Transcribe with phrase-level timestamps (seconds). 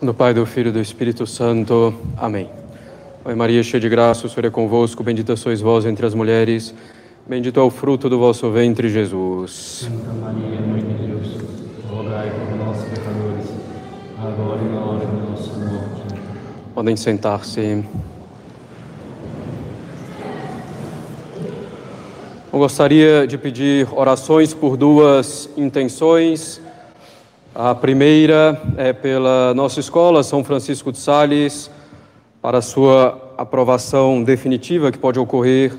[0.00, 1.94] Do Pai, do Filho e do Espírito Santo.
[2.18, 2.50] Amém.
[3.24, 6.74] Pai Maria, cheia de graça, o Senhor é convosco, bendita sois vós entre as mulheres,
[7.26, 9.88] bendito é o fruto do vosso ventre, Jesus.
[9.88, 11.38] Santa Maria, Mãe de Deus,
[11.88, 13.46] rogai por nós, pecadores,
[14.22, 16.02] agora e na hora de nossa morte.
[16.74, 17.82] Podem sentar-se.
[22.52, 26.60] Eu gostaria de pedir orações por duas intenções.
[27.58, 31.70] A primeira é pela nossa escola, São Francisco de Sales,
[32.42, 35.72] para sua aprovação definitiva, que pode ocorrer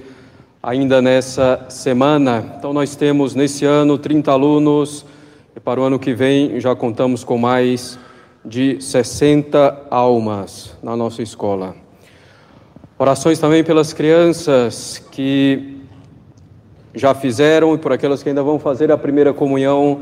[0.63, 2.55] ainda nessa semana.
[2.57, 5.05] Então, nós temos nesse ano 30 alunos,
[5.55, 7.99] e para o ano que vem já contamos com mais
[8.43, 11.75] de 60 almas na nossa escola.
[12.97, 15.77] Orações também pelas crianças que
[16.95, 20.01] já fizeram e por aquelas que ainda vão fazer a primeira comunhão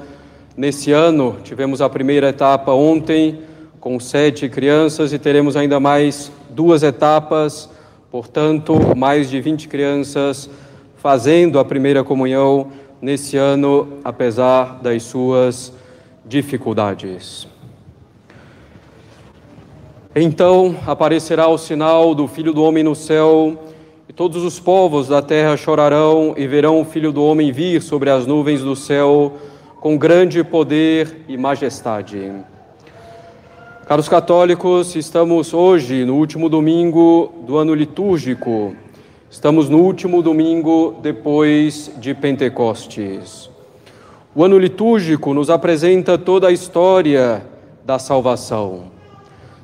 [0.58, 3.40] Nesse ano, tivemos a primeira etapa ontem,
[3.78, 7.70] com sete crianças, e teremos ainda mais duas etapas,
[8.10, 10.50] portanto, mais de 20 crianças
[10.96, 12.68] fazendo a primeira comunhão
[13.02, 15.74] nesse ano, apesar das suas
[16.24, 17.46] dificuldades.
[20.16, 23.62] Então aparecerá o sinal do Filho do Homem no céu,
[24.08, 28.10] e todos os povos da terra chorarão e verão o Filho do Homem vir sobre
[28.10, 29.34] as nuvens do céu
[29.86, 32.32] com grande poder e majestade.
[33.86, 38.76] Caros católicos, estamos hoje no último domingo do ano litúrgico.
[39.30, 43.48] Estamos no último domingo depois de Pentecostes.
[44.34, 47.46] O ano litúrgico nos apresenta toda a história
[47.86, 48.86] da salvação.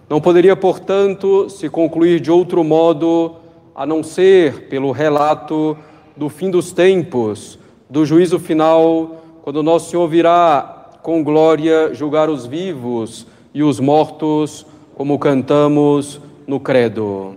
[0.08, 3.38] Não poderia, portanto, se concluir de outro modo
[3.74, 5.76] a não ser pelo relato
[6.16, 7.58] do fim dos tempos,
[7.90, 14.66] do juízo final quando nosso Senhor virá com glória julgar os vivos e os mortos,
[14.96, 17.36] como cantamos no Credo.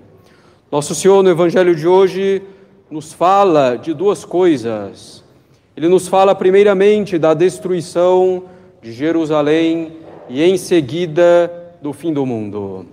[0.70, 2.42] Nosso Senhor, no Evangelho de hoje,
[2.90, 5.24] nos fala de duas coisas.
[5.76, 8.44] Ele nos fala, primeiramente, da destruição
[8.82, 9.92] de Jerusalém
[10.28, 11.50] e, em seguida,
[11.80, 12.86] do fim do mundo.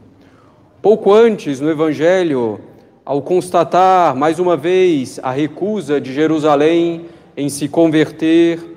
[0.81, 2.61] Pouco antes, no Evangelho,
[3.03, 8.71] ao constatar mais uma vez a recusa de Jerusalém em se converter,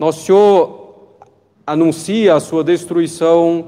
[0.00, 1.18] nosso Senhor
[1.66, 3.66] anuncia a sua destruição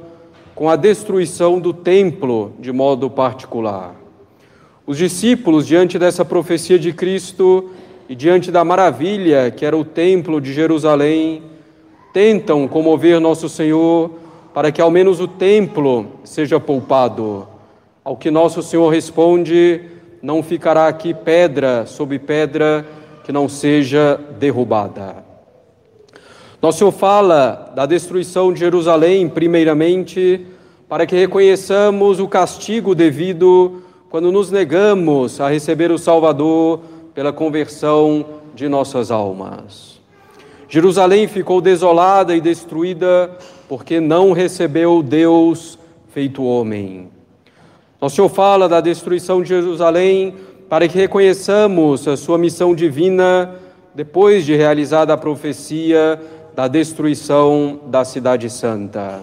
[0.54, 3.94] com a destruição do templo de modo particular.
[4.86, 7.68] Os discípulos, diante dessa profecia de Cristo
[8.08, 11.42] e diante da maravilha que era o templo de Jerusalém,
[12.14, 14.12] tentam comover nosso Senhor
[14.54, 17.46] para que ao menos o templo seja poupado.
[18.02, 19.82] Ao que nosso Senhor responde:
[20.22, 22.86] não ficará aqui pedra sobre pedra
[23.22, 25.21] que não seja derrubada.
[26.62, 30.46] Nosso Senhor fala da destruição de Jerusalém, primeiramente,
[30.88, 36.78] para que reconheçamos o castigo devido quando nos negamos a receber o Salvador
[37.12, 38.24] pela conversão
[38.54, 40.00] de nossas almas.
[40.68, 43.36] Jerusalém ficou desolada e destruída
[43.68, 45.76] porque não recebeu Deus
[46.10, 47.10] feito homem.
[48.00, 50.36] Nosso Senhor fala da destruição de Jerusalém
[50.68, 53.52] para que reconheçamos a sua missão divina
[53.92, 56.20] depois de realizada a profecia
[56.54, 59.22] da destruição da Cidade Santa.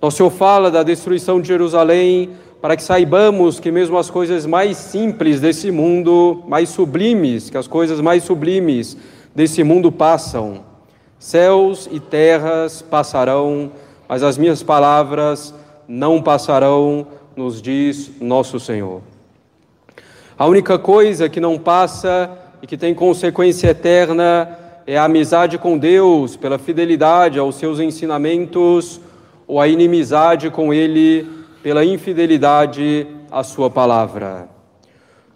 [0.00, 2.30] Nosso Senhor fala da destruição de Jerusalém
[2.60, 7.66] para que saibamos que, mesmo as coisas mais simples desse mundo, mais sublimes, que as
[7.66, 8.96] coisas mais sublimes
[9.34, 10.62] desse mundo passam.
[11.18, 13.70] Céus e terras passarão,
[14.08, 15.54] mas as minhas palavras
[15.86, 17.06] não passarão,
[17.36, 19.00] nos diz nosso Senhor.
[20.38, 22.30] A única coisa que não passa
[22.62, 24.58] e que tem consequência eterna
[24.92, 29.00] é a amizade com Deus pela fidelidade aos seus ensinamentos
[29.46, 31.28] ou a inimizade com Ele
[31.62, 34.48] pela infidelidade à Sua palavra.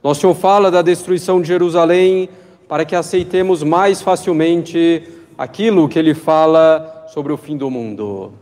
[0.03, 2.29] Nosso Senhor fala da destruição de Jerusalém
[2.67, 5.05] para que aceitemos mais facilmente
[5.39, 8.33] aquilo que Ele fala sobre o fim do mundo.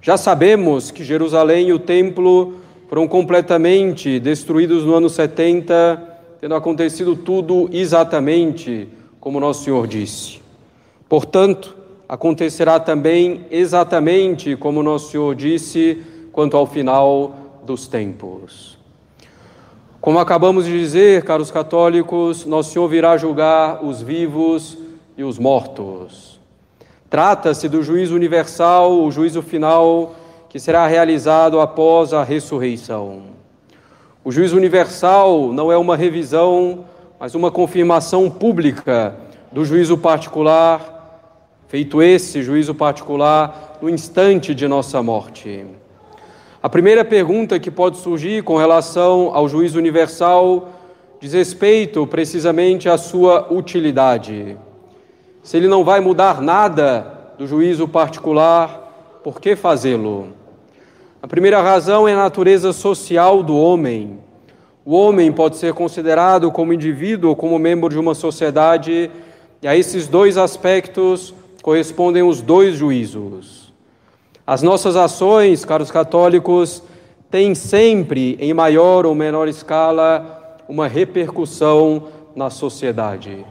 [0.00, 6.00] Já sabemos que Jerusalém e o templo foram completamente destruídos no ano 70,
[6.40, 8.86] tendo acontecido tudo exatamente
[9.18, 10.43] como nosso Senhor disse.
[11.14, 11.76] Portanto,
[12.08, 16.02] acontecerá também exatamente como nosso Senhor disse
[16.32, 18.76] quanto ao final dos tempos.
[20.00, 24.76] Como acabamos de dizer, caros católicos, nosso Senhor virá julgar os vivos
[25.16, 26.40] e os mortos.
[27.08, 30.16] Trata-se do juízo universal, o juízo final
[30.48, 33.22] que será realizado após a ressurreição.
[34.24, 36.86] O juízo universal não é uma revisão,
[37.20, 39.14] mas uma confirmação pública
[39.52, 40.93] do juízo particular
[41.66, 45.64] Feito esse juízo particular no instante de nossa morte.
[46.62, 50.70] A primeira pergunta que pode surgir com relação ao juízo universal
[51.20, 54.56] diz respeito precisamente à sua utilidade.
[55.42, 60.28] Se ele não vai mudar nada do juízo particular, por que fazê-lo?
[61.22, 64.18] A primeira razão é a natureza social do homem.
[64.84, 69.10] O homem pode ser considerado como indivíduo ou como membro de uma sociedade,
[69.62, 71.34] e a esses dois aspectos
[71.64, 73.72] correspondem os dois juízos.
[74.46, 76.80] As nossas ações, caros católicos,
[77.28, 82.04] têm sempre, em maior ou menor escala, uma repercussão
[82.36, 83.44] na sociedade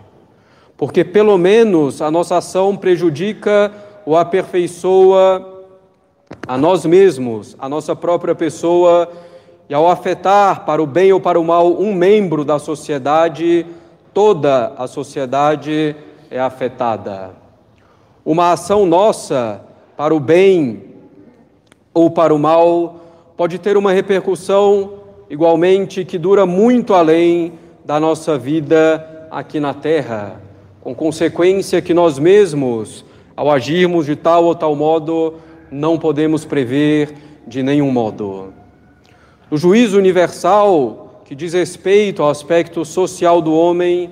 [0.83, 3.71] porque pelo menos a nossa ação prejudica
[4.05, 5.63] ou aperfeiçoa
[6.45, 9.09] a nós mesmos, a nossa própria pessoa,
[9.69, 13.65] e ao afetar para o bem ou para o mal um membro da sociedade,
[14.13, 15.95] toda a sociedade
[16.29, 17.42] é afetada.
[18.25, 19.61] Uma ação nossa
[19.97, 20.83] para o bem
[21.93, 23.01] ou para o mal
[23.35, 24.93] pode ter uma repercussão
[25.29, 27.53] igualmente que dura muito além
[27.83, 30.41] da nossa vida aqui na terra
[30.83, 33.05] com consequência que nós mesmos,
[33.37, 35.35] ao agirmos de tal ou tal modo,
[35.71, 37.13] não podemos prever
[37.47, 38.53] de nenhum modo.
[39.49, 44.09] No juízo universal, que diz respeito ao aspecto social do homem,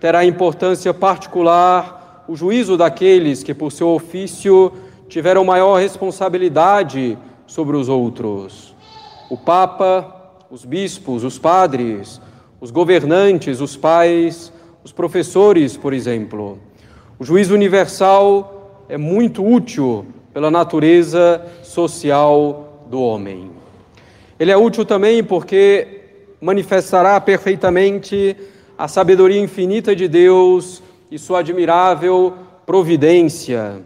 [0.00, 1.95] terá importância particular
[2.28, 4.72] o juízo daqueles que, por seu ofício,
[5.08, 8.74] tiveram maior responsabilidade sobre os outros.
[9.30, 10.14] O Papa,
[10.50, 12.20] os bispos, os padres,
[12.60, 14.52] os governantes, os pais,
[14.82, 16.58] os professores, por exemplo.
[17.18, 23.50] O juízo universal é muito útil pela natureza social do homem.
[24.38, 26.02] Ele é útil também porque
[26.40, 28.36] manifestará perfeitamente
[28.76, 30.82] a sabedoria infinita de Deus
[31.16, 32.34] e sua admirável
[32.66, 33.80] providência.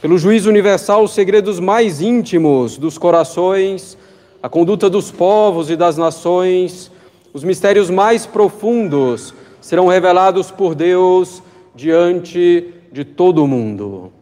[0.00, 3.98] Pelo juízo universal, os segredos mais íntimos dos corações,
[4.40, 6.92] a conduta dos povos e das nações,
[7.34, 11.42] os mistérios mais profundos serão revelados por Deus
[11.74, 14.12] diante de todo o mundo.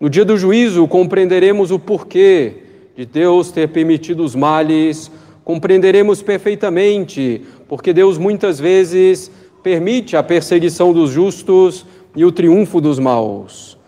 [0.00, 2.54] No dia do juízo, compreenderemos o porquê
[2.96, 5.08] de Deus ter permitido os males,
[5.44, 9.30] compreenderemos perfeitamente porque Deus muitas vezes
[9.62, 11.84] permite a perseguição dos justos
[12.14, 13.78] e o triunfo dos maus.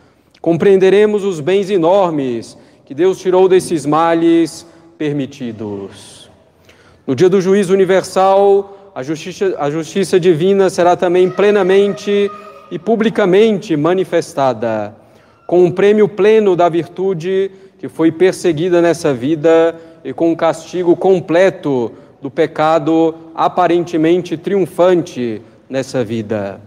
[0.40, 6.30] Compreenderemos os bens enormes que Deus tirou desses males permitidos.
[7.06, 12.30] No dia do juízo universal, a justiça, a justiça divina será também plenamente
[12.70, 14.94] e publicamente manifestada,
[15.46, 19.74] com um prêmio pleno da virtude que foi perseguida nessa vida
[20.04, 25.40] e com um castigo completo do pecado aparentemente triunfante
[25.70, 26.60] nessa vida.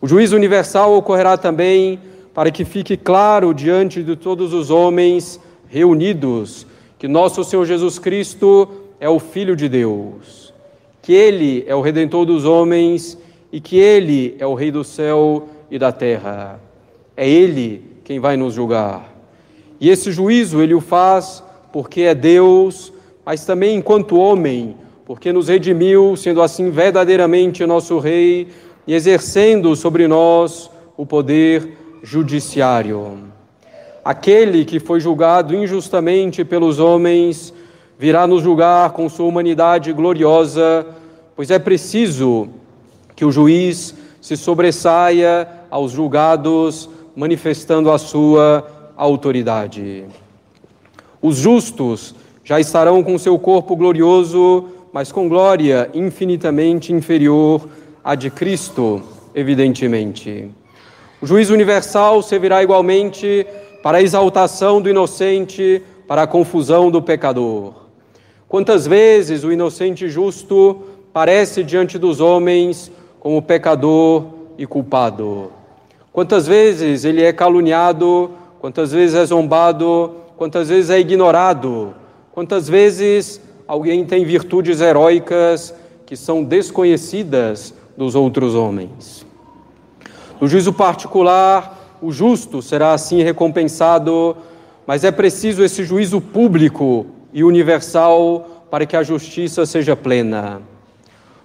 [0.00, 1.98] O juízo universal ocorrerá também
[2.34, 6.66] para que fique claro diante de todos os homens reunidos
[6.98, 8.68] que nosso Senhor Jesus Cristo
[9.00, 10.48] é o Filho de Deus
[11.08, 13.16] que Ele é o Redentor dos homens
[13.50, 16.60] e que Ele é o Rei do céu e da terra.
[17.16, 19.10] É Ele quem vai nos julgar.
[19.80, 21.42] E esse juízo Ele o faz
[21.72, 22.92] porque é Deus,
[23.24, 24.76] mas também enquanto homem,
[25.08, 28.48] porque nos redimiu, sendo assim verdadeiramente nosso Rei
[28.86, 33.18] e exercendo sobre nós o poder judiciário.
[34.04, 37.54] Aquele que foi julgado injustamente pelos homens
[37.98, 40.86] virá nos julgar com sua humanidade gloriosa
[41.34, 42.50] pois é preciso
[43.16, 50.04] que o juiz se sobressaia aos julgados, manifestando a sua autoridade.
[51.22, 57.68] Os justos já estarão com seu corpo glorioso, mas com glória infinitamente inferior
[58.02, 59.00] à de Cristo,
[59.32, 60.50] evidentemente.
[61.22, 63.46] O juízo universal servirá igualmente
[63.80, 67.74] para a exaltação do inocente, para a confusão do pecador.
[68.48, 72.90] Quantas vezes o inocente justo aparece diante dos homens
[73.20, 74.24] como pecador
[74.58, 75.52] e culpado.
[76.12, 81.94] Quantas vezes ele é caluniado, quantas vezes é zombado, quantas vezes é ignorado,
[82.32, 85.74] quantas vezes alguém tem virtudes heróicas
[86.06, 89.26] que são desconhecidas dos outros homens.
[90.40, 94.34] No juízo particular, o justo será assim recompensado,
[94.86, 100.62] mas é preciso esse juízo público e universal para que a justiça seja plena.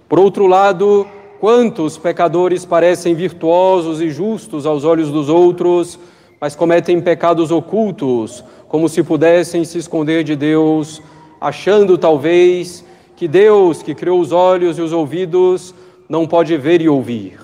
[0.08, 1.06] Por outro lado,
[1.40, 5.98] quantos pecadores parecem virtuosos e justos aos olhos dos outros,
[6.40, 11.02] mas cometem pecados ocultos, como se pudessem se esconder de Deus,
[11.40, 12.84] achando talvez
[13.16, 15.74] que Deus, que criou os olhos e os ouvidos,
[16.08, 17.38] não pode ver e ouvir.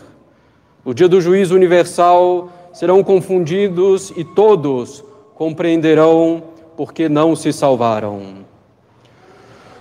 [0.84, 5.04] No dia do juízo universal, serão confundidos e todos
[5.34, 6.42] compreenderão
[6.76, 8.40] porque não se salvaram.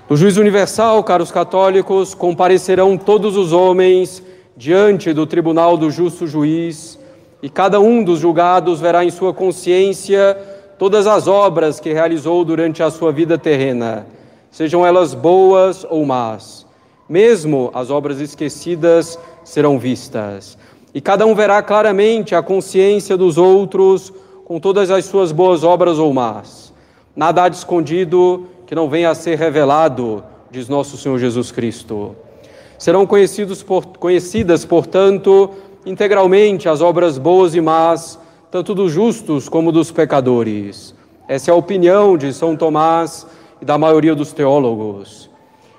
[0.10, 4.24] No juízo universal, caros católicos, comparecerão todos os homens
[4.58, 7.00] diante do tribunal do justo juiz,
[7.42, 10.36] e cada um dos julgados verá em sua consciência
[10.80, 14.08] todas as obras que realizou durante a sua vida terrena,
[14.50, 16.66] sejam elas boas ou más.
[17.08, 20.58] Mesmo as obras esquecidas serão vistas.
[20.94, 24.14] E cada um verá claramente a consciência dos outros
[24.46, 26.74] com todas as suas boas obras ou más.
[27.14, 32.16] Nada há de escondido que não venha a ser revelado, diz nosso Senhor Jesus Cristo.
[32.78, 35.50] Serão por, conhecidas, portanto,
[35.86, 38.18] integralmente as obras boas e más,
[38.52, 40.96] tanto dos justos como dos pecadores.
[41.28, 43.28] Essa é a opinião de São Tomás
[43.62, 45.30] e da maioria dos teólogos.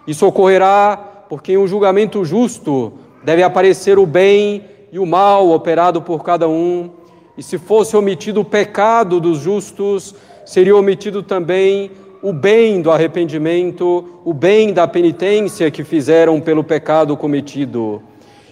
[0.07, 2.93] Isso ocorrerá porque em um julgamento justo
[3.25, 6.91] deve aparecer o bem e o mal operado por cada um,
[7.37, 11.91] e se fosse omitido o pecado dos justos, seria omitido também
[12.23, 18.03] o bem do arrependimento, o bem da penitência que fizeram pelo pecado cometido.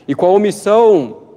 [0.07, 1.28] E com a omissão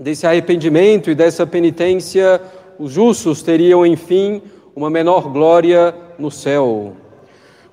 [0.00, 2.40] desse arrependimento e dessa penitência,
[2.78, 4.40] os justos teriam, enfim,
[4.74, 6.94] uma menor glória no céu.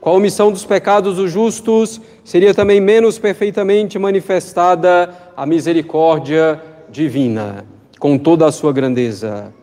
[0.02, 7.66] Com a omissão dos pecados dos justos, seria também menos perfeitamente manifestada a misericórdia divina,
[7.98, 9.54] com toda a sua grandeza.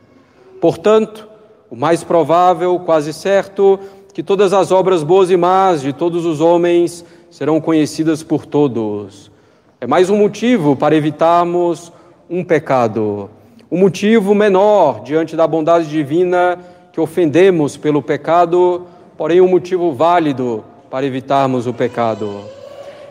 [0.59, 1.29] Portanto,
[1.71, 3.79] o mais provável, quase certo,
[4.15, 9.31] que todas as obras boas e más de todos os homens serão conhecidas por todos.
[9.81, 11.93] É mais um motivo para evitarmos
[12.29, 13.31] um pecado.
[13.71, 16.59] Um motivo menor diante da bondade divina
[16.93, 22.41] que ofendemos pelo pecado, porém um motivo válido para evitarmos o pecado.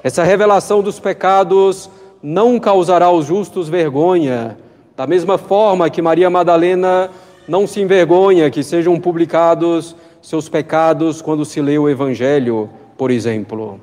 [0.03, 1.89] Essa revelação dos pecados
[2.21, 4.57] não causará aos justos vergonha,
[4.95, 7.09] da mesma forma que Maria Madalena
[7.47, 13.81] não se envergonha que sejam publicados seus pecados quando se lê o Evangelho, por exemplo.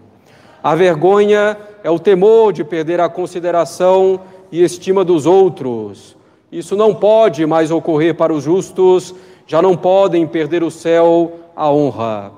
[0.62, 4.20] A vergonha é o temor de perder a consideração
[4.50, 6.16] e estima dos outros.
[6.50, 9.14] Isso não pode mais ocorrer para os justos,
[9.46, 12.32] já não podem perder o céu, a honra.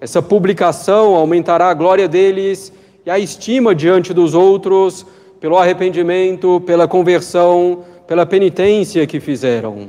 [0.00, 2.72] Essa publicação aumentará a glória deles
[3.04, 5.06] e a estima diante dos outros
[5.40, 9.88] pelo arrependimento, pela conversão, pela penitência que fizeram.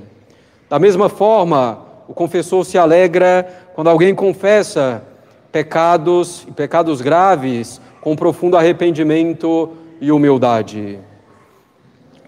[0.69, 5.03] Da mesma forma, o confessor se alegra quando alguém confessa
[5.51, 9.69] pecados e pecados graves com profundo arrependimento
[10.01, 10.99] e humildade.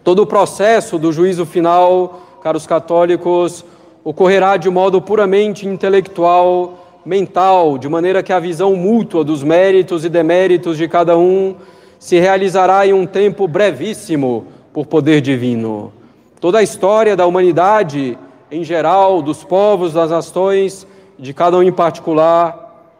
[0.05, 3.65] Todo o processo do juízo final, caros católicos,
[4.03, 10.09] ocorrerá de modo puramente intelectual, mental, de maneira que a visão mútua dos méritos e
[10.09, 11.55] deméritos de cada um
[11.97, 15.91] se realizará em um tempo brevíssimo por poder divino.
[16.39, 18.15] Toda a história da humanidade,
[18.51, 20.85] em geral, dos povos, das nações,
[21.17, 22.93] de cada um em particular,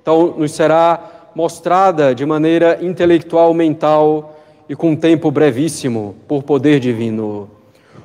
[0.00, 1.00] então nos será
[1.34, 4.33] mostrada de maneira intelectual, mental
[4.68, 7.48] e com tempo brevíssimo por poder divino.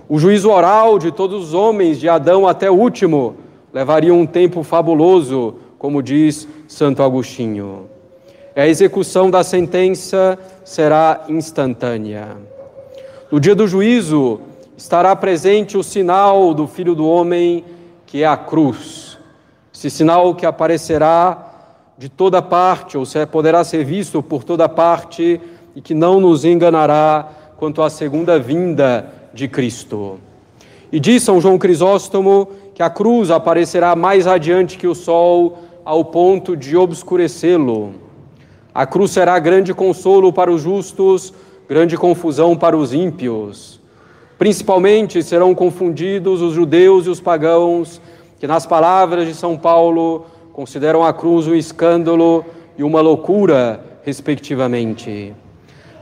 [0.07, 3.35] O juízo oral de todos os homens, de Adão até o último,
[3.73, 7.89] levaria um tempo fabuloso, como diz Santo Agostinho
[8.61, 12.35] a execução da sentença será instantânea.
[13.31, 14.41] No dia do juízo
[14.75, 17.63] estará presente o sinal do Filho do Homem,
[18.05, 19.17] que é a cruz.
[19.73, 21.45] Esse sinal que aparecerá
[21.97, 25.39] de toda parte, ou poderá ser visto por toda parte
[25.75, 30.19] e que não nos enganará quanto à segunda vinda de Cristo.
[30.91, 36.05] E diz São João Crisóstomo que a cruz aparecerá mais adiante que o sol, ao
[36.05, 37.93] ponto de obscurecê-lo.
[38.73, 41.33] A cruz será grande consolo para os justos,
[41.67, 43.79] grande confusão para os ímpios.
[44.38, 48.01] Principalmente serão confundidos os judeus e os pagãos,
[48.39, 52.45] que, nas palavras de São Paulo, consideram a cruz um escândalo
[52.77, 55.33] e uma loucura, respectivamente.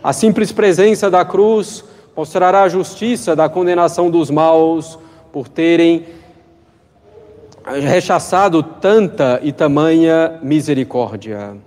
[0.08, 1.84] A simples presença da cruz
[2.16, 4.98] mostrará a justiça da condenação dos maus
[5.34, 6.06] por terem
[7.66, 11.58] rechaçado tanta e tamanha misericórdia.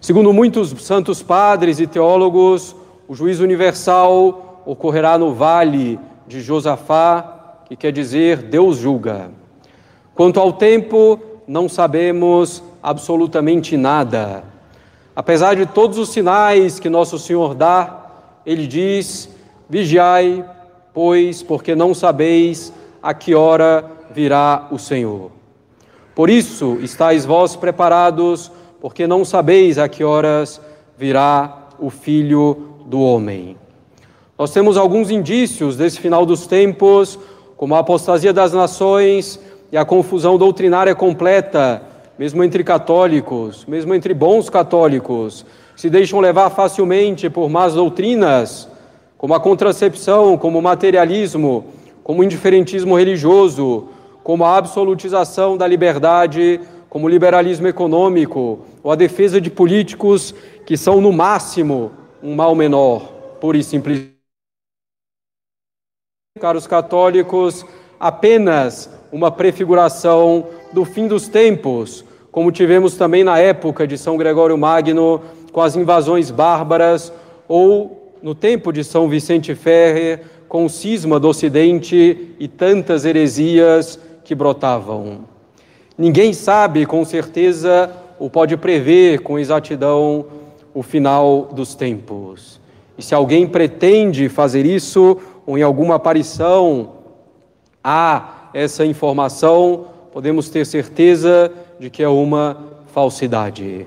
[0.00, 2.74] Segundo muitos santos padres e teólogos,
[3.06, 9.30] o juízo universal ocorrerá no vale de Josafá, que quer dizer Deus julga.
[10.12, 14.57] Quanto ao tempo, não sabemos absolutamente nada.
[15.18, 18.06] Apesar de todos os sinais que nosso Senhor dá,
[18.46, 19.28] ele diz:
[19.68, 20.44] Vigiai,
[20.94, 22.72] pois, porque não sabeis
[23.02, 25.32] a que hora virá o Senhor.
[26.14, 30.60] Por isso, estáis vós preparados porque não sabeis a que horas
[30.96, 33.56] virá o Filho do Homem.
[34.38, 37.18] Nós temos alguns indícios desse final dos tempos,
[37.56, 39.40] como a apostasia das nações
[39.72, 41.82] e a confusão doutrinária completa,
[42.18, 45.46] mesmo entre católicos, mesmo entre bons católicos,
[45.76, 48.68] se deixam levar facilmente por más doutrinas,
[49.16, 51.66] como a contracepção, como o materialismo,
[52.02, 53.88] como o indiferentismo religioso,
[54.24, 60.34] como a absolutização da liberdade, como o liberalismo econômico, ou a defesa de políticos
[60.66, 63.02] que são, no máximo, um mal menor,
[63.40, 64.16] pura e simplesmente.
[66.40, 67.64] Caros católicos,
[67.98, 74.56] apenas uma prefiguração do fim dos tempos, como tivemos também na época de São Gregório
[74.56, 75.20] Magno,
[75.52, 77.12] com as invasões bárbaras,
[77.48, 83.98] ou no tempo de São Vicente Ferrer, com o cisma do Ocidente e tantas heresias
[84.24, 85.20] que brotavam.
[85.96, 90.26] Ninguém sabe com certeza ou pode prever com exatidão
[90.74, 92.60] o final dos tempos.
[92.96, 96.92] E se alguém pretende fazer isso, ou em alguma aparição
[97.82, 102.56] há essa informação, podemos ter certeza de que é uma
[102.92, 103.86] falsidade.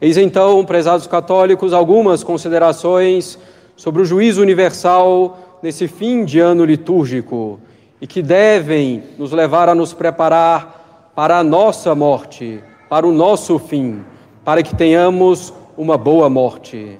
[0.00, 3.38] Eis então, prezados católicos, algumas considerações
[3.76, 7.60] sobre o juízo universal nesse fim de ano litúrgico
[8.00, 13.58] e que devem nos levar a nos preparar para a nossa morte, para o nosso
[13.58, 14.04] fim,
[14.44, 16.98] para que tenhamos uma boa morte.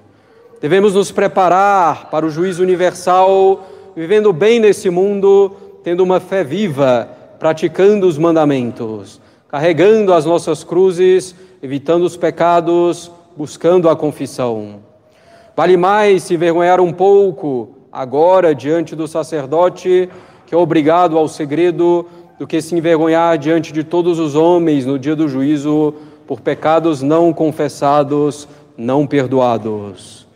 [0.61, 7.09] Devemos nos preparar para o juízo universal, vivendo bem nesse mundo, tendo uma fé viva,
[7.39, 9.21] praticando os mandamentos,
[9.57, 14.81] carregando as nossas cruzes, evitando os pecados, buscando a confissão.
[15.57, 20.11] Vale mais se envergonhar um pouco agora diante do sacerdote,
[20.45, 22.05] que é obrigado ao segredo,
[22.39, 25.95] do que se envergonhar diante de todos os homens no dia do juízo
[26.27, 28.47] por pecados não confessados,
[28.77, 30.27] não perdoados.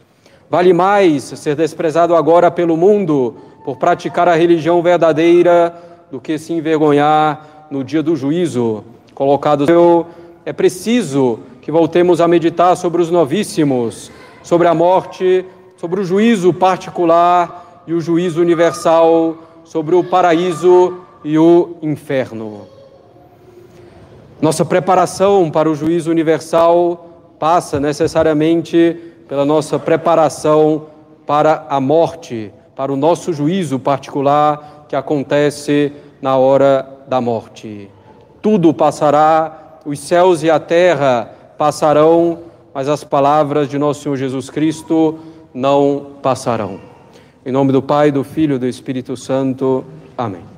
[0.48, 3.36] Vale mais ser desprezado agora pelo mundo
[3.66, 5.74] por praticar a religião verdadeira
[6.10, 8.82] do que se envergonhar no dia do juízo.
[9.20, 10.06] Colocado
[10.46, 14.10] é preciso que voltemos a meditar sobre os novíssimos,
[14.42, 15.44] sobre a morte
[15.76, 22.62] sobre o juízo particular e o juízo universal, sobre o paraíso e o inferno.
[24.40, 28.96] Nossa preparação para o juízo universal passa necessariamente
[29.28, 30.86] pela nossa preparação
[31.26, 37.99] para a morte, para o nosso juízo particular que acontece na hora da morte.
[38.42, 42.38] Tudo passará, os céus e a terra passarão,
[42.72, 45.18] mas as palavras de nosso Senhor Jesus Cristo
[45.52, 46.80] não passarão.
[47.44, 49.84] Em nome do Pai, do Filho e do Espírito Santo.
[50.16, 50.49] Amém.